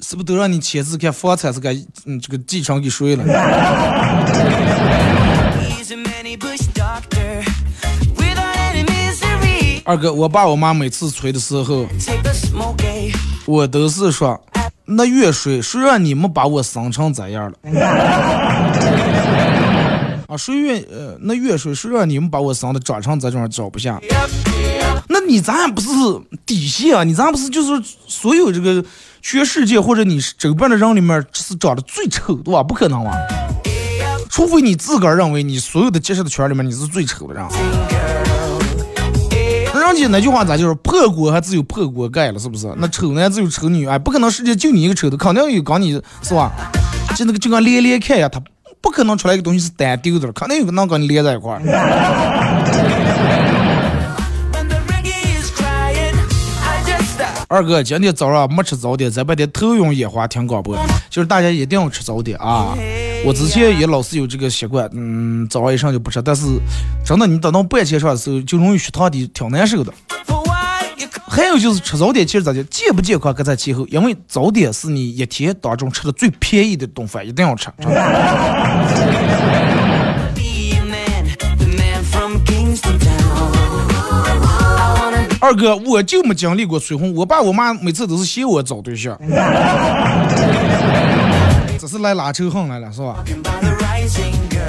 [0.00, 1.74] 是不是都让你签字看房产是该
[2.06, 3.24] 嗯这个继承给谁了？
[9.84, 13.10] 二哥，我爸我妈每次催的时候 eh?
[13.46, 14.38] 我都是说，
[14.84, 17.56] 那月水谁让你们把我生成这样了？
[20.28, 23.98] 啊，谁愿呃，那月水谁让你们把我生的长成这种找不下？
[25.08, 25.88] 那你咱也不是
[26.44, 27.04] 底线啊？
[27.04, 28.84] 你咱不是就是所有这个
[29.22, 32.62] 全世界或者你周边的人里面是长得最丑的吧？
[32.62, 33.16] 不可能吧？
[34.28, 37.44] 除非你自个儿认为你所有的结识的圈里面你是最丑的人。
[39.88, 42.70] 人家那句话咋就是破锅还只有破锅盖了，是不是？
[42.76, 46.52] 那丑男只有丑女哎，不可能世界就你一个丑的，肯定有跟你是吧？
[47.16, 48.38] 就那个就跟连连看呀，他
[48.82, 51.62] 不可能出来一个东西是单丢的，肯定有个能跟你连在一块儿。
[57.48, 60.76] 二哥今天早上没吃早点，在外边偷用烟花听广播，
[61.08, 62.76] 就是大家一定要吃早点啊！
[63.24, 66.46] 我之前也老是有这个习惯，嗯，早上一上就不吃，但是
[67.04, 69.92] 真的你等到半夜上的时候，就容易血糖低，挺难受的。
[71.26, 77.68] 还有就是吃早点，其实咋讲，健不健康搁在其后，因为早点是你一天当中吃的最便宜的顿饭，一定要吃。
[77.78, 77.94] 真的
[85.40, 89.16] 二哥，我就没经历过催婚，我爸我妈每次都是嫌我找对象，
[91.80, 93.22] 这是来拉仇恨来了，是吧.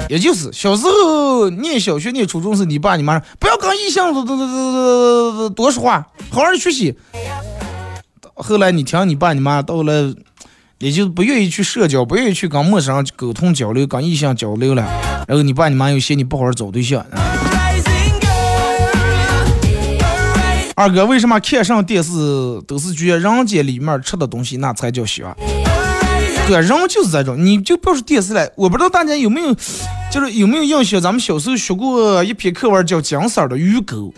[0.08, 6.96] 也就是小时候念小学、念初中时，你爸你妈说不要跟异性多多多多多多说话，好好学习。
[8.34, 10.14] 后来你听你爸你妈到了，
[10.78, 14.82] 也就不愿意去社交，不愿意去跟陌生人沟通交流，跟异性交流了。
[15.26, 17.04] 然后你爸你妈又嫌你不好好找对象。
[20.76, 22.10] 二哥，为什么看上电视
[22.66, 25.36] 都是觉得人家里面吃的东西那才叫香？
[26.46, 29.54] 对，人就是这种，你就别说电视了，我不知道大家有没有，
[30.10, 34.12] 就是有没有印象，咱们小时候学过一篇课文叫金色的鱼钩。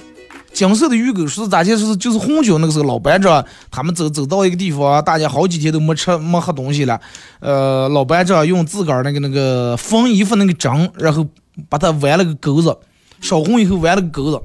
[0.52, 1.96] 金色的鱼钩是咋解释？
[1.96, 7.00] 就是红军那个时候老班长他们走走到一个地方，大家好几天都没吃没喝东西了，
[7.40, 11.26] 呃，老班长用自个儿那个那个缝衣服那个针，然后
[11.68, 12.76] 把它弯了个钩子，
[13.20, 14.40] 烧红以后弯了个钩子，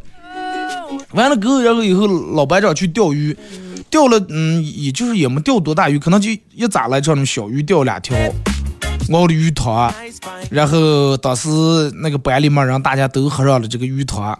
[1.12, 3.38] 完了钩子，然后以后老班长去钓鱼，
[3.98, 8.16] 钓了，嗯，也就是也没钓多大鱼，可能就一咋来这种小鱼钓两条，
[9.12, 9.92] 熬的鱼汤，
[10.52, 11.50] 然后当时
[11.96, 14.38] 那个班里面让大家都喝上了这个鱼汤，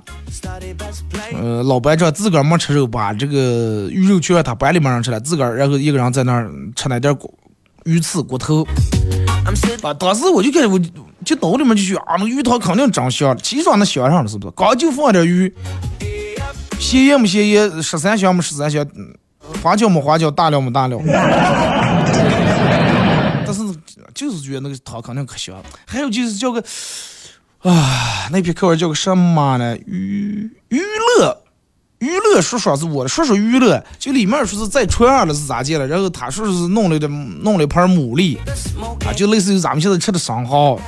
[1.34, 7.34] 呃，老班长自个儿没吃肉，把这个鱼肉全让他班里面人吃了，自个儿然后一个人在那儿吃那点骨
[7.86, 8.64] 鱼刺骨头，
[9.82, 10.80] 啊，当时我就开始我
[11.26, 14.54] 就脑里面就想啊，那鱼汤肯定真香，其实让那香上了是不是？
[14.56, 15.52] 刚就放点鱼，
[16.78, 18.86] 咸盐没咸盐，十三香没十三香，
[19.62, 21.00] 花椒没花椒，大料没大料。
[23.46, 23.62] 但是
[24.14, 25.64] 就是觉得那个汤肯定可香了。
[25.86, 26.64] 还有就是叫个
[27.62, 29.78] 啊，那篇课文叫个什么呢？
[29.86, 31.44] 娱娱乐。
[32.00, 38.38] 娱乐说说是我的，说说娱乐，就里面说是在船上了是咋介了，然后他说是弄了点弄了一盘牡蛎，
[39.04, 40.80] 啊，就类似于咱们现在吃的生蚝，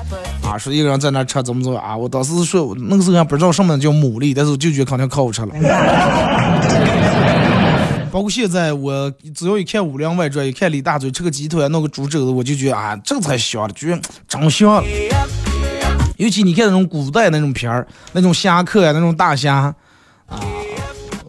[0.43, 5.49] 啊，说一个人在那吃怎么怎么啊，我当时说那个时候还不知道什么叫牡蛎，但是我就觉得肯定可好吃了。
[8.11, 14.83] 包括现在我只要一看《武林外传》，一看李大嘴吃个鸡腿，弄个猪肘子，我就觉得啊，这个才香了，觉得真香了。
[16.17, 19.73] 尤其你看那种古代那种片儿，那种侠客呀，那种大侠
[20.27, 20.43] 啊。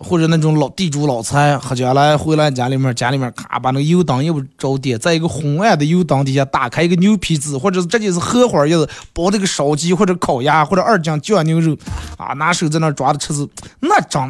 [0.03, 11.77] 或者那种老地主老财喝酒来回来家里面，家里面咔把那个油灯一不着点，在一个昏暗的油灯底下打开一个牛皮纸，或者是直接是荷花叶子包这个烧鸡或者烤鸭或者二斤酱牛肉，
[12.17, 14.21] 啊，拿手在那抓着吃子，那真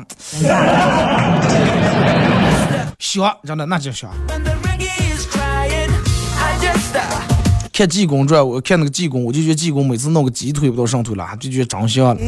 [3.01, 4.09] 香，真的那就香。
[7.73, 12.21] 看济公传，我看那个济公，我就觉得济公每次弄个鸡腿不都上头了，就觉得真香了。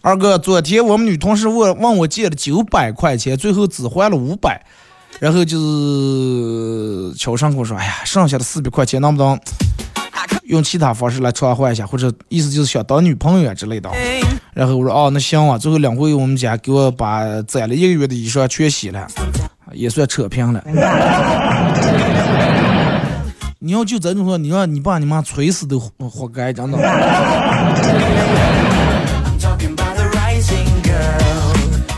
[0.00, 4.64] 二哥，昨天我们女同事问问我借了九百块钱，最后只还了五百，
[5.18, 9.36] 然后就是悄声跟我说：“哎呀，剩下的四百块钱能不能
[10.44, 13.90] 用其他方式来偿还一下，或者意思就是想当女朋友啊之类的。”
[14.54, 19.08] 然后我说：“哦，那行啊。”最后两回我们家给我把攒了一个月的衣裳全洗了，
[19.72, 20.62] 也算扯平了。
[23.60, 26.78] 你要就这种说，你让你爸你妈锤死都活该，真的。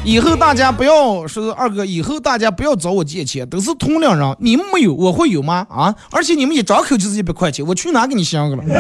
[0.03, 5.67] 以后大家不要说二哥，以后大家不要找我借钱，都是同龄人，你们没有，我会有吗？
[5.69, 5.95] 啊！
[6.11, 8.65] 而且你们一张口就是一百块钱，我去哪给你相个了？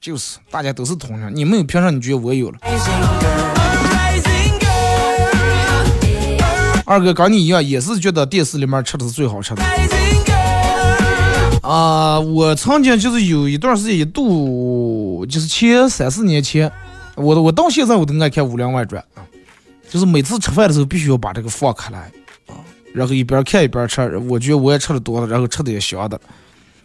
[0.00, 2.58] 就是大家都是同龄，你们有凭啥你觉得我有了？
[6.88, 9.62] 二哥跟你一样，也是觉得电视里面吃的是最好吃的。
[11.62, 16.70] 啊，我曾经就是有一段时间一度，就是前三四年前，
[17.16, 19.26] 我我到现在我都爱看《武林外传》啊，
[19.90, 21.98] 就是每次吃饭的时候必须要把这个放开来
[22.46, 22.54] 啊，
[22.94, 26.20] 然后一边看一边吃，我觉得我也吃的多了，然后吃的也香的。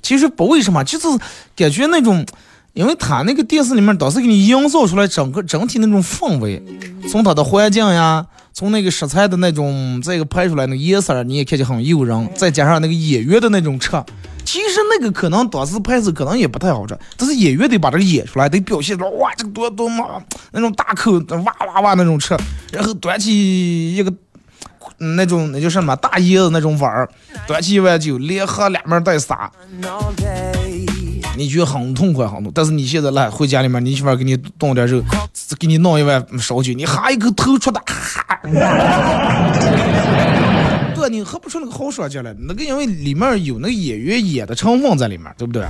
[0.01, 1.07] 其实不为什么，就是
[1.55, 2.25] 感觉那种，
[2.73, 6.59] 因为他那个电视里面当时给你营造出来整个整体那种氛围，
[7.07, 8.25] 从他的环境呀。
[8.53, 13.91] 从那个食材的那种，这个拍出来那个颜色，你也看见很诱人，再加上那个演员的那种吃，
[14.43, 20.21] 其实那个可能当时拍摄可能也不太好吃，但是演员得把这个演出来，得表现出哇，这个多多么，
[20.51, 22.37] 那种大口哇哇哇那种吃，
[22.71, 24.13] 然后端起一个
[24.97, 27.09] 那种那叫什么大椰子那种碗儿，
[27.47, 29.51] 端起一碗酒，连喝两面带撒。
[31.41, 32.51] 你觉得很痛快，很痛。
[32.53, 35.01] 但是你现在来回家里面，你媳妇给你炖点肉，
[35.57, 38.39] 给你弄一碗烧酒，你哈一口头出的，哈，
[40.95, 42.31] 对，你喝不出那个好爽劲来。
[42.47, 45.63] 那个因为里面有那个演员演的成分在里面，对不对？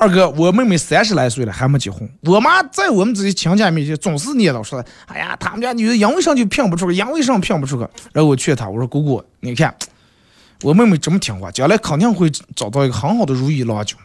[0.00, 9.74] 二哥，我妹妹三十来岁了还没结婚，我妈在我们这些亲家面前总是念叨说：“哎呀，他们家女的因为啥就拼不出个，因为啥拼不出个。”然后我劝她，我说：“姑姑，你看
[10.62, 13.96] 我妹妹这么听话，将来肯定会找到一个很好的如意郎君。”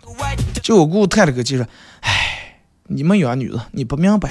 [0.63, 1.65] 就我姑姑叹了个气说
[2.01, 2.55] ：“哎，
[2.88, 4.30] 你们养女的你不明白，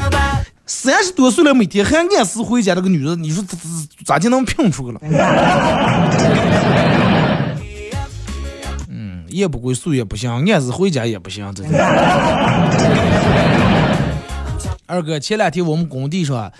[0.66, 3.58] 三十多岁了，每天还按时回家，这个女的，你说咋
[4.04, 5.00] 咋就能拼出个了？”
[9.38, 11.50] 夜不归宿也不行，按时回家也不行。
[11.54, 11.64] 这
[14.86, 16.50] 二哥，前两天我们工地上，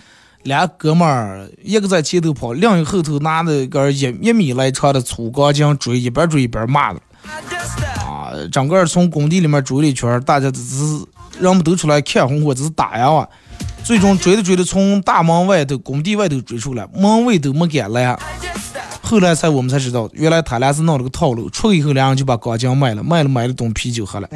[0.44, 7.00] 俩哥们儿，一个在前头跑，另一个后头拿着根一一米来长的粗钢筋追，一边追一边骂的。
[8.06, 10.84] 啊，整个从工地里面追了一圈，大家只是
[11.40, 13.28] 人们都出来看红火，只是打呀哇。
[13.82, 18.18] 最终追着追着，从大门外头、工地外头追出来，门卫都没敢拦。
[19.08, 24.28] 后来才我们才知道，原来他俩是闹了个套路，出去以后两人就把钢筋卖了，卖了买了桶啤酒喝了，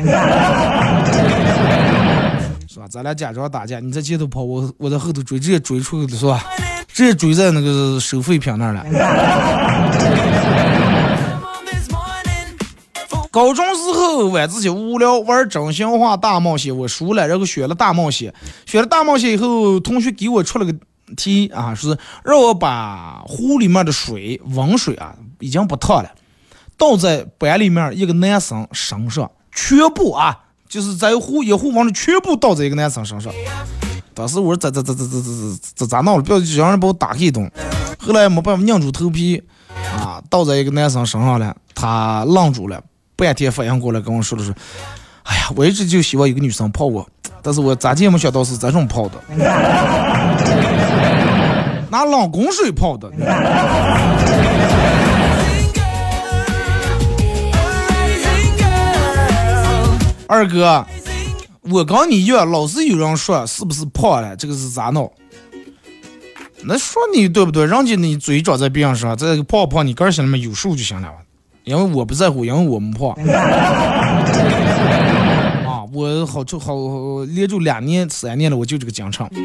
[2.66, 2.86] 是吧？
[2.88, 6.42] 咱俩假装打架，你在前头跑，我我在后头追，直接追出去了，是吧？
[6.88, 8.82] 直接追在那个收废品那儿了。
[13.30, 18.32] 高中时候晚自习无聊玩真心话大冒险，我输了，然后选了大冒险。
[18.64, 20.74] 选了大冒险以后，同学给我出了个
[21.16, 26.10] 题啊，是让我把壶里面的水温水啊已经不烫了，
[26.76, 30.38] 倒在班里面一个男生身上，全部啊
[30.68, 33.32] 就是在壶一壶往里全部倒在一个男生身上。
[34.14, 37.50] 当时我说咋咋咋咋咋咋咋咋闹了，不要让人把我打一顿。
[37.98, 39.42] 后来没办法，硬住头皮
[39.96, 42.82] 啊，倒在一个男生身上了，他愣住了。
[43.16, 44.52] 半天反应过来跟我说的是
[45.22, 47.08] ：“哎呀，我一直就希望有个女生泡我，
[47.40, 49.22] 但是我咋地也没想到是这种泡的，
[51.92, 53.12] 拿冷宫水泡的。
[60.26, 60.86] ”二哥，
[61.60, 65.12] 我跟你一样，老是有人说是不是胖了，这个是咋弄？
[66.64, 67.66] 那说你对不对？
[67.66, 71.10] 人家你嘴长在边上，这个胖不胖，你个人心里面有数就行了。
[71.64, 73.10] 因为我不在乎，因为我没胖。
[75.68, 76.74] 啊，我好就好
[77.28, 79.28] 连住两年、三年了，我就这个奖称。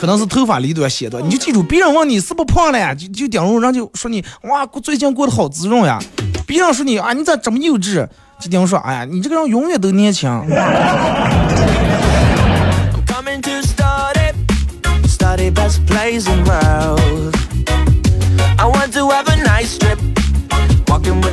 [0.00, 5.98] 可能是头发离短写的，你就记住，别人问你是不胖了呀，就就顶住，人就说你哇，最近过得好滋润呀。
[6.46, 8.08] 别人说你啊，你咋这么幼稚？
[8.40, 10.26] 就顶说，哎呀，你这个人永远都年轻。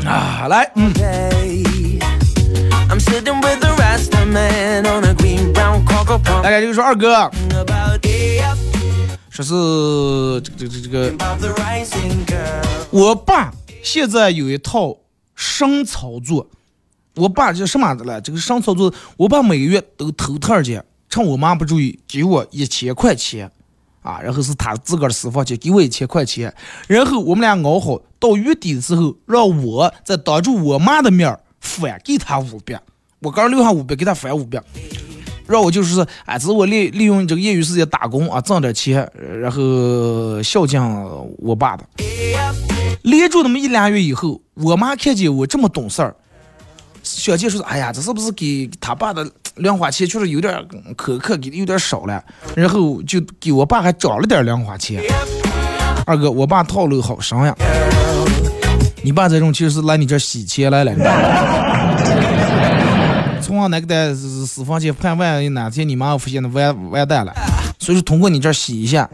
[0.06, 0.92] 啊，来，嗯。
[6.08, 7.30] 大概就是说，二哥，
[9.30, 11.14] 说是这个这个这个，
[12.92, 13.52] 我爸
[13.84, 14.96] 现在有一套
[15.36, 16.48] 生操作。
[17.16, 18.22] 我爸这什么的了？
[18.22, 23.52] 这个生操作，我爸每个月都偷偷去，趁我妈不注意，给我一千块钱。
[24.02, 26.54] 啊，然后是他自个儿私房钱，给我一千块钱，
[26.88, 32.82] 然后我们俩熬好，到月底的时候，让我在当着我妈的面返给他五百，
[33.20, 34.64] 我刚留下五百，给他返五百，
[35.48, 40.82] 让我就是说，哎，只是我利利用这个业余时间打工啊，挣点钱，然后孝敬
[41.38, 41.84] 我爸的。
[43.04, 46.16] 连住那么一两月以后，我妈看见我这么懂事儿，
[47.02, 49.26] 小姐说，哎呀，这是不是给他爸的？
[49.56, 50.54] 零花钱确实有点
[50.96, 52.24] 苛刻，给的有点少了，
[52.56, 55.02] 然后就给我爸还涨了点零花钱。
[56.06, 57.56] 二哥，我爸套路好深呀！
[59.02, 60.94] 你爸这种其实是来你这洗钱来了。
[63.48, 67.34] 从那个的私房钱判万哪天你妈发现的完完蛋了，
[67.80, 69.10] 所以说通过你这洗一下。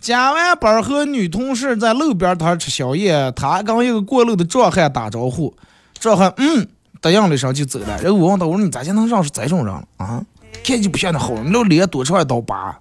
[0.00, 5.54] 加完班和女同事在路边摊吃宵夜，他跟一个过路的壮汉打招呼，
[6.00, 6.66] 壮汉嗯。
[7.02, 10.24] 答应了一声就走了，然后我问他，我说你咋就能认识这种人啊？
[10.64, 12.74] 看就不像那好人，那脸多出来一道疤。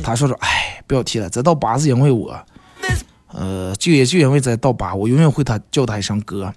[0.00, 2.38] 他说说，哎，不要提了，这道疤是因为我，
[3.32, 6.54] 呃，就也就因为这道疤，我永远会他叫他一声哥。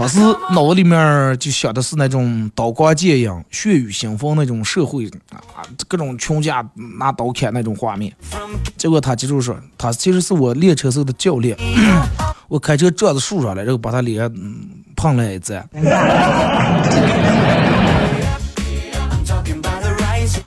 [0.00, 0.18] 当时
[0.54, 6.66] 脑子里面就想的是那种刀光剑影、血雨腥风那种社会啊，各种穷家
[6.98, 8.10] 拿刀砍那种画面。
[8.78, 11.54] 结果他接着说，他其实是我练车时候的教练。
[12.48, 14.32] 我开车撞在树上了，然后把他脸
[14.96, 15.62] 碰了一次。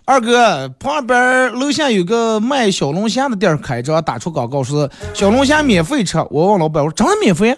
[0.05, 6.17] 二哥，旁边楼下有个卖小龙虾的店开着，打出广告说小龙虾免费吃。
[6.31, 7.55] 我问老板，我说真的免费？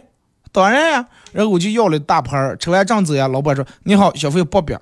[0.51, 1.05] 当然呀。
[1.35, 3.27] 然后我就要了大盘儿，吃完正走呀。
[3.27, 4.79] 老板说：“你好，消费八百。”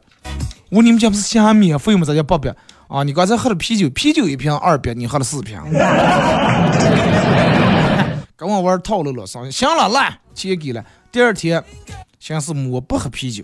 [0.69, 2.05] 我：“你们家不是虾免费吗？
[2.05, 2.55] 咋叫八百？
[2.87, 5.59] 啊，你刚才喝了啤酒，啤酒一瓶二百，你喝了四瓶。
[8.37, 10.85] 跟我玩套路了，上行了，来，钱给了。
[11.11, 11.63] 第二天，
[12.19, 13.43] 先是我不喝啤酒，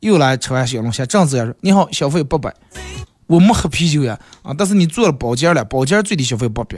[0.00, 1.06] 又来吃完小龙虾。
[1.06, 2.52] 正子也说：“你好，消费八百。”
[3.28, 6.76] 我没喝啤酒呀，啊，但是你做了包间了，包间最低消费八百。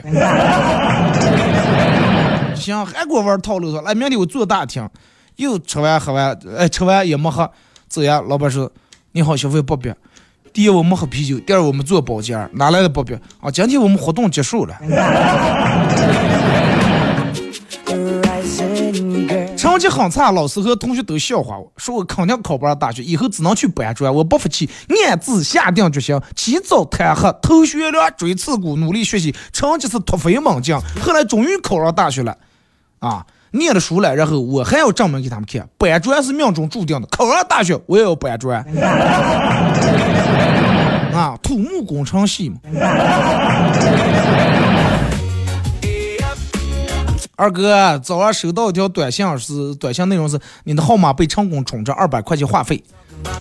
[2.55, 4.87] 行，还给我玩套路说，来，明天我坐大厅。
[5.37, 7.49] 又吃完喝完，哎，吃完也没喝，
[7.87, 8.21] 走呀。
[8.27, 8.71] 老板说
[9.13, 9.95] ：“你好，消费八百。
[10.51, 13.15] 第一，我们喝啤酒；第二，我们做保洁，哪来的八百？
[13.41, 14.75] 啊，今天我们活动结束了。
[19.57, 24.13] 成绩很差，老师和同学都笑话我，说我肯定考不上大学，以后只能去搬砖。
[24.13, 24.69] 我不服气，
[25.07, 30.75] 暗自下定决心，起早贪黑，头悬梁，锥刺股，努力学习，成绩是突飞猛进。
[31.01, 32.37] 后来终于考上大学了，
[32.99, 33.25] 啊！
[33.53, 37.07] 念了书了，然后我还要证明给他们看，搬砖是命中注定的。
[37.07, 38.59] 考上大学我也要搬砖，
[41.13, 42.57] 啊，土木工程系嘛。
[47.35, 52.83] 二哥，早上收到一条短信，是短信内容是你的号码被成功充值二百块钱话费。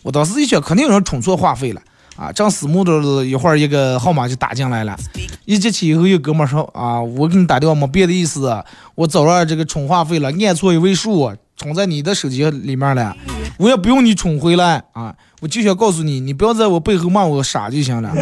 [0.02, 1.80] 我当时一想，肯定有人充错话费了。
[2.16, 4.96] 啊，正死木的一会儿，一个号码就打进来了。
[5.44, 8.62] 一接起以后，有哥们说啊，我给你打电话没别的意思，
[8.94, 13.16] 我早上这个充话费了，按错一位数，充在你的手机里面了，
[13.58, 18.12] 我也不用你充回来啊，我就想告诉你，你不要在我背后骂我傻就行了。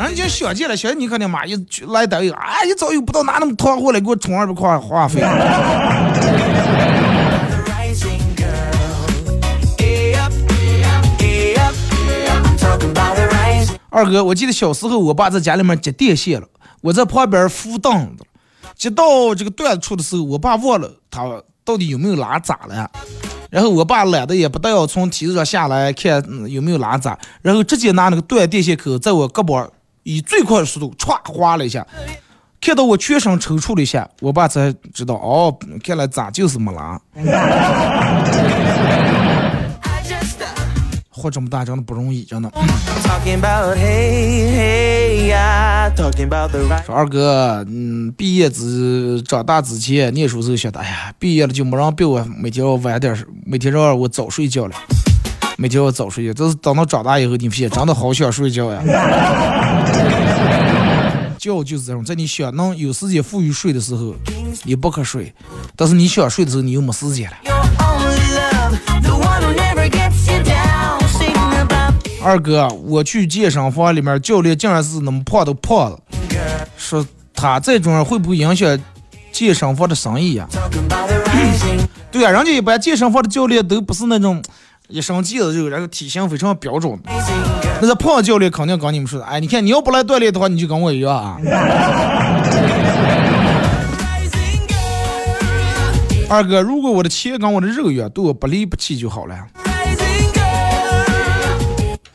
[0.00, 1.54] 人家想见了，想你肯定妈一
[1.88, 5.20] 来单位，啊，一早又不知道哪那么团货了给我充二百块话费。
[13.98, 16.46] 二哥，我记得小时候我爸在家里面接电线了，
[16.82, 18.24] 我在旁边扶凳子，
[18.76, 21.24] 接到这个断处的时候，我爸忘了他
[21.64, 22.88] 到底有没有拉闸了，
[23.50, 29.68] 然后我爸懒得也不但要从梯子上下来看、有没有拉闸，然后直接拿那个断电线口在我胳膊
[30.04, 31.84] 以最快的速度歘划了一下，
[32.60, 37.00] 看到我全身抽搐了一下，我爸才知道哦，看来闸就是没拉，
[41.18, 42.48] 活这么大真的不容易，真的。
[46.86, 54.76] 说二哥，嗯，毕业之长大之前，念书时候想的，哎呀，毕业了就没人逼我每天要晚点，每天让我早睡觉了，
[55.58, 56.32] 每天要早睡觉。
[56.32, 58.80] 这是等到长大以后，你发现真的好想睡觉呀。
[61.38, 64.14] 觉就是这种，在你想能有时间富裕睡的时候，
[64.64, 65.32] 你不可睡；
[65.76, 67.36] 但是你想睡的时候，你又没时间了。
[72.28, 75.98] 二哥，我去健身房里面，教练竟然是那么胖都胖了，
[76.76, 78.78] 说他这种人会不会影响
[79.32, 81.80] 健身房的生意呀、rising.
[82.12, 84.42] 对呀、人家一般健身房的教练都不是那种
[84.88, 87.10] 一身腱子肉，然后体型非常标准的。
[87.80, 91.38] 那个胖教练肯定跟你们说的，哎，你看你要不来锻炼的话，你就跟我一样啊。
[96.28, 99.34] 二哥，如果我的钱跟我的肉一样，对我不离不弃就好了。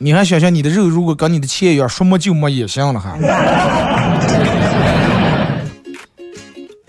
[0.04, 3.18] 你还想想，你的肉如果跟你的钱一样，说没就没也行了哈。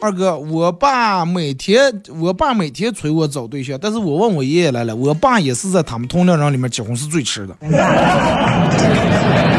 [0.01, 7.57] 二哥，我爸每天，我爸每天催我找对象，但是我问我爷爷来了，我爸也是在他们同龄人里面结婚是最迟的。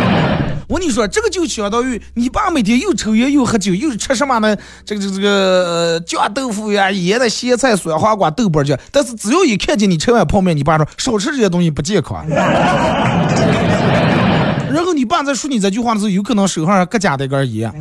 [0.68, 4.56] 我跟你说，这个就相当于你爸每天又抽烟又喝酒，又吃什么呢？
[4.86, 8.78] 这个这个这个酱豆腐呀、腌的咸菜、酸黄瓜、豆瓣酱。
[8.92, 12.26] 但是只要一看见你吃碗泡面，你爸说少吃这些东西不健康。
[14.70, 17.72] 然后你爸在说你这句话的时候，有可能手上各夹的一根烟。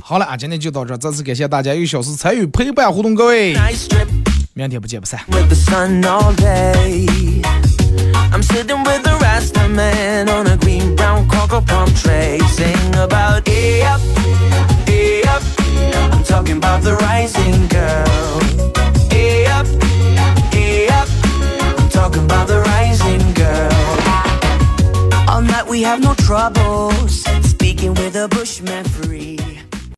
[0.00, 4.06] 好了啊，今天就到这，再次感谢大家一小时参与陪伴互动，各位，nice strip
[4.54, 5.20] 明天不见不散。
[8.34, 13.82] I'm sitting with the Rasta man on a green brown cocoa palm tray, sing about hey
[13.82, 14.00] up,
[14.88, 15.40] hey up.
[16.12, 18.40] I'm talking about the rising girl.
[19.08, 19.66] Hey up,
[20.52, 21.08] hey up.
[21.78, 25.28] I'm talking about the rising girl.
[25.28, 27.22] All night we have no troubles.
[27.48, 29.63] Speaking with a bushman free.